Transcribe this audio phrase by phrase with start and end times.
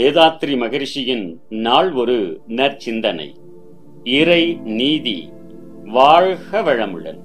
[0.00, 3.34] வேதாத்ரி மகிழ்ச்சியின் நாள் ஒரு நற்சிந்தனை.
[4.04, 5.28] இறை நீதி
[5.86, 7.18] வாழ்க வளமுடன்.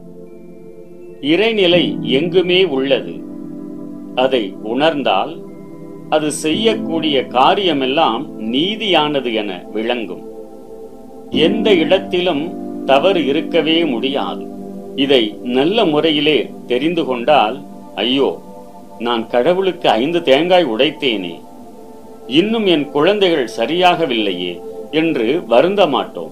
[1.21, 3.13] இறைநிலை எங்குமே உள்ளது.
[4.16, 5.41] அதை உணர்ந்தால்
[6.09, 10.23] அது செய்யக்கூடிய காரியமெல்லாம் நீதியானது என விளங்கும்.
[11.30, 12.44] எந்த இடத்திலும்
[12.85, 14.45] தவறு இருக்கவே முடியாது.
[14.95, 17.62] இதை நல்ல முறையிலே தெரிந்து கொண்டால்
[17.95, 18.41] ஐயோ
[18.99, 21.39] நான் கடவுளுக்கு ஐந்து தேங்காய் உடைத்தேனே.
[22.27, 24.61] இன்னும் என் குழந்தைகள் சரியாகவில்லையே
[24.91, 26.31] என்று வருந்த மாட்டோம்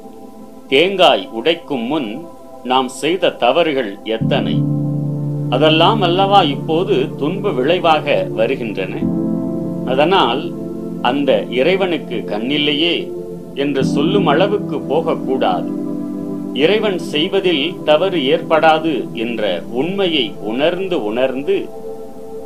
[0.67, 2.21] தேங்காய் உடைக்கும் முன்
[2.63, 4.61] நாம் செய்த தவறுகள் எத்தனை?
[5.49, 8.93] அதெல்லாம் அல்லவா இப்போது துன்ப விளைவாக வருகின்றன?
[9.85, 10.51] அதனால்
[11.01, 13.11] அந்த இறைவனுக்கு கண்ணில்லையே
[13.53, 15.71] என்று சொல்லும் அளவுக்கு போகக்கூடாது.
[16.53, 21.69] இறைவன் செய்வதில் தவறு ஏற்படாது என்ற உண்மையை உணர்ந்து உணர்ந்து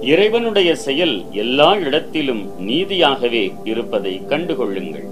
[0.02, 5.04] இறைவனுடைய செயல் எல்லா இடத்திலும் நீதியாகவே இருப்பதை கண்டுகொள்ளுங்கள்.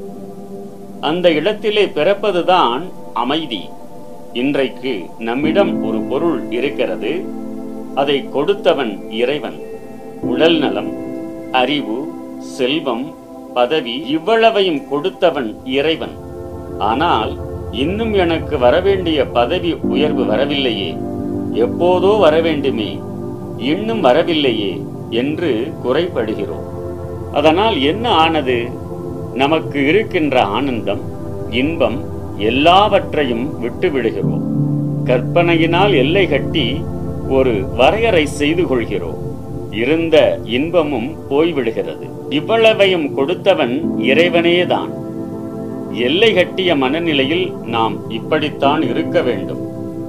[0.99, 3.69] அந்த இடத்திலே பிறப்பதுதான் அமைதி.
[4.33, 7.25] இன்றைக்கு நம்மிடம் ஒரு பொருள் இருக்கிறது.
[7.95, 9.59] அதை கொடுத்தவன் இறைவன்.
[10.21, 10.93] உடல் நலம்
[11.51, 12.07] அறிவு
[12.39, 13.13] செல்வம்
[13.53, 16.15] பதவி இவ்வளவையும் கொடுத்தவன் இறைவன்.
[16.77, 17.37] ஆனால்
[17.71, 20.97] இன்னும் எனக்கு வரவேண்டிய பதவி உயர்வு வரவில்லையே.
[21.53, 23.01] எப்போதோ வரவேண்டுமே.
[23.57, 26.73] இன்னும் வரவில்லையே என்று குறைபடுகிறோம்.
[27.33, 28.83] அதனால் என்ன ஆனது?
[29.33, 31.01] நமக்கு இருக்கின்ற ஆனந்தம்
[31.49, 32.03] இன்பம்
[32.37, 34.53] எல்லாவற்றையும் விட்டு விடுகிறோம்
[35.05, 36.83] கற்பனையினால் எல்லை கட்டி
[37.29, 39.17] ஒரு வரையறை செய்து கொள்கிறோம்.
[39.71, 42.09] இருந்த இன்பமும் போய்விடுகிறது.
[42.29, 44.89] இவ்வளவையும் கொடுத்தவன் இறைவனேதான்.
[45.91, 49.59] எல்லை கட்டிய மனநிலையில் நாம் இப்படித்தான் இருக்க வேண்டும்.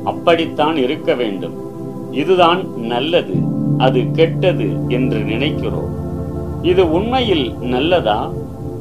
[0.04, 1.65] அப்படித்தான் இருக்க வேண்டும்.
[2.10, 3.34] இதுதான் நல்லது
[3.78, 5.92] அது கெட்டது என்று நினைக்கிறோம்.
[6.62, 8.30] இது உண்மையில் நல்லதா?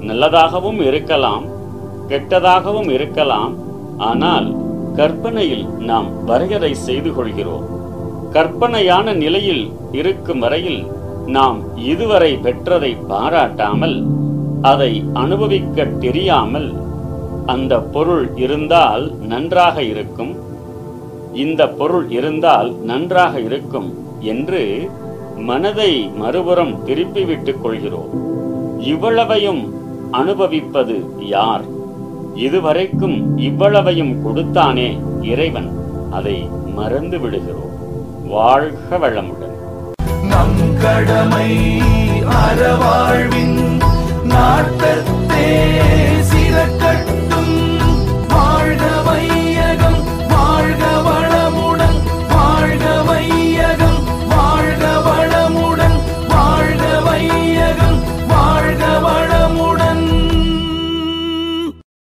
[0.01, 1.45] நல்லதாகவும் இருக்கலாம்
[2.09, 3.55] கெட்டதாகவும் இருக்கலாம்.
[3.97, 4.55] ஆனால்
[4.95, 7.65] கற்பனையில் நாம் வரையறை செய்து கொள்கிறோம்.
[8.31, 10.85] கற்பனையான நிலையில் இருக்கும் வரையில்
[11.25, 14.05] நாம் இதுவரை பெற்றதை பாராட்டாமல்
[14.61, 16.73] அதை அனுபவிக்க தெரியாமல்
[17.45, 20.35] அந்த பொருள் இருந்தால் நன்றாக இருக்கும்.
[21.35, 24.89] இந்த பொருள் இருந்தால் நன்றாக இருக்கும் என்று
[25.35, 28.09] மனதை மறுபுறம் திருப்பிவிட்டுக் கொள்கிறோம்.
[28.81, 29.73] இவ்வளவையும்
[30.11, 31.61] அனுபவிப்பது யார்?
[32.35, 35.69] இதுவரைக்கும் இவ்வளவையும் கொடுத்தானே இறைவன்.
[36.11, 37.73] அதை மறந்து விடுகிறோம்.
[38.27, 39.53] வாழ்க வளமுடன்.
[40.27, 41.81] நம் கடமை
[42.23, 43.79] அறவாழ்வின்
[44.23, 45.73] நாட்டத்தே.